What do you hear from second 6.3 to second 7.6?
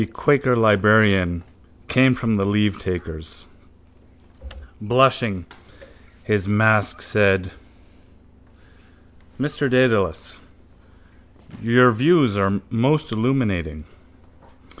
mask said: